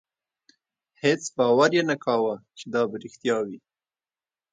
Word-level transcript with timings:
هېڅ 1.01 1.23
باور 1.37 1.71
یې 1.77 1.83
نه 1.89 1.95
کاوه 2.03 2.35
چې 2.57 2.65
دا 2.73 2.81
به 2.89 2.95
رښتیا 3.03 3.37
وي. 3.45 3.57